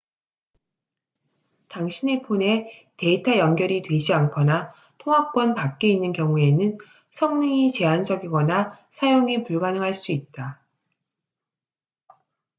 [1.69, 6.79] 당신의 폰에 데이터 연결이 되지 않거나 통화권 밖에 있는 경우에는
[7.11, 10.59] 성능이 제한적이거나 사용이 불가능할 수 있다